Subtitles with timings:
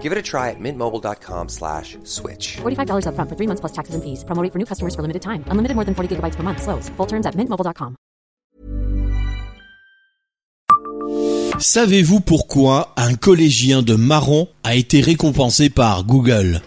[0.00, 2.56] Give it a try at mintmobile.com slash switch.
[2.64, 4.24] $45 upfront for three months plus taxes and fees.
[4.24, 5.44] Promo rate for new customers for limited time.
[5.50, 6.62] Unlimited more than 40 gigabytes per month.
[6.62, 6.88] Slows.
[6.96, 7.96] Full terms at mintmobile.com.
[11.58, 16.62] Savez-vous pourquoi un collégien de Marron a été récompensé par Google?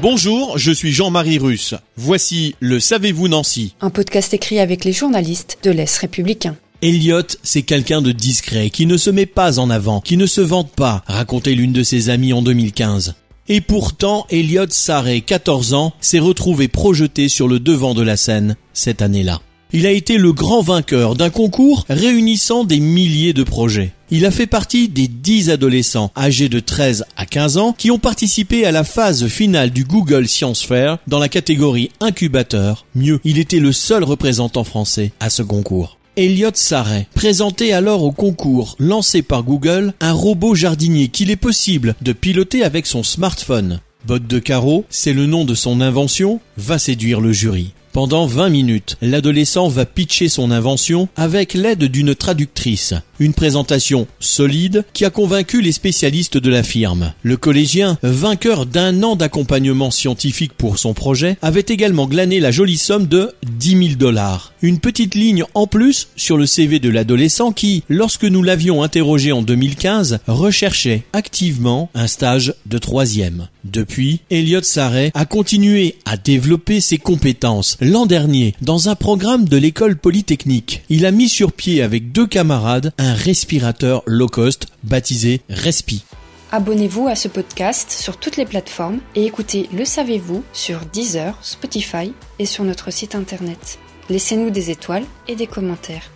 [0.00, 1.74] Bonjour, je suis Jean-Marie Russe.
[1.96, 6.56] Voici le Savez-vous Nancy Un podcast écrit avec les journalistes de l'Est républicain.
[6.80, 10.40] Elliot, c'est quelqu'un de discret, qui ne se met pas en avant, qui ne se
[10.40, 13.16] vante pas, racontait l'une de ses amies en 2015.
[13.48, 18.54] Et pourtant, Elliot Sarré, 14 ans, s'est retrouvé projeté sur le devant de la scène
[18.74, 19.40] cette année-là.
[19.72, 23.92] Il a été le grand vainqueur d'un concours réunissant des milliers de projets.
[24.10, 27.98] Il a fait partie des 10 adolescents âgés de 13 à 15 ans qui ont
[27.98, 32.86] participé à la phase finale du Google Science Fair dans la catégorie incubateur.
[32.94, 35.97] Mieux, il était le seul représentant français à ce concours.
[36.18, 41.94] Elliot Sarret présentait alors au concours lancé par Google un robot jardinier qu'il est possible
[42.02, 43.78] de piloter avec son smartphone.
[44.04, 47.72] Botte de carreau, c'est le nom de son invention, va séduire le jury.
[47.92, 52.94] Pendant 20 minutes, l'adolescent va pitcher son invention avec l'aide d'une traductrice.
[53.18, 57.12] Une présentation solide qui a convaincu les spécialistes de la firme.
[57.22, 62.78] Le collégien, vainqueur d'un an d'accompagnement scientifique pour son projet, avait également glané la jolie
[62.78, 64.52] somme de 10 000 dollars.
[64.62, 69.32] Une petite ligne en plus sur le CV de l'adolescent qui, lorsque nous l'avions interrogé
[69.32, 73.48] en 2015, recherchait activement un stage de troisième.
[73.64, 77.76] Depuis, Elliot Sarret a continué à développer ses compétences.
[77.80, 82.26] L'an dernier, dans un programme de l'école polytechnique, il a mis sur pied avec deux
[82.26, 86.04] camarades un respirateur low cost baptisé Respi.
[86.50, 92.12] Abonnez-vous à ce podcast sur toutes les plateformes et écoutez Le Savez-vous sur Deezer, Spotify
[92.40, 93.78] et sur notre site internet.
[94.10, 96.10] Laissez-nous des étoiles et des commentaires.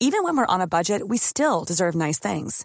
[0.00, 2.64] Even when we're on a budget, we still deserve nice things.